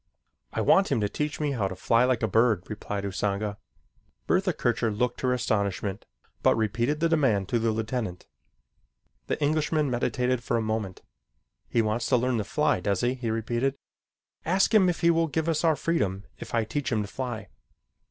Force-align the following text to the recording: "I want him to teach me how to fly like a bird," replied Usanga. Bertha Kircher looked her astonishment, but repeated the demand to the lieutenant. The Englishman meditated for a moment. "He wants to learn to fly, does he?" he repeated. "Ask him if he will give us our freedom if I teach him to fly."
"I 0.51 0.61
want 0.61 0.91
him 0.91 0.99
to 1.01 1.07
teach 1.07 1.39
me 1.39 1.51
how 1.51 1.67
to 1.67 1.75
fly 1.75 2.05
like 2.05 2.23
a 2.23 2.27
bird," 2.27 2.63
replied 2.67 3.03
Usanga. 3.03 3.59
Bertha 4.25 4.51
Kircher 4.51 4.89
looked 4.89 5.21
her 5.21 5.31
astonishment, 5.31 6.05
but 6.41 6.55
repeated 6.55 6.99
the 6.99 7.07
demand 7.07 7.47
to 7.49 7.59
the 7.59 7.69
lieutenant. 7.69 8.25
The 9.27 9.39
Englishman 9.39 9.91
meditated 9.91 10.41
for 10.43 10.57
a 10.57 10.59
moment. 10.63 11.03
"He 11.69 11.83
wants 11.83 12.07
to 12.07 12.17
learn 12.17 12.39
to 12.39 12.43
fly, 12.43 12.79
does 12.79 13.01
he?" 13.01 13.13
he 13.13 13.29
repeated. 13.29 13.75
"Ask 14.43 14.73
him 14.73 14.89
if 14.89 15.01
he 15.01 15.11
will 15.11 15.27
give 15.27 15.47
us 15.47 15.63
our 15.63 15.75
freedom 15.75 16.23
if 16.39 16.55
I 16.55 16.63
teach 16.63 16.91
him 16.91 17.03
to 17.03 17.07
fly." 17.07 17.49